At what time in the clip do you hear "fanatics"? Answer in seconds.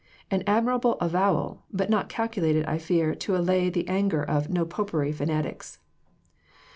5.11-5.77